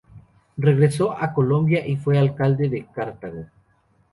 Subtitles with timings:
[0.57, 3.45] Regresó a Colombia y fue alcalde de Cartago.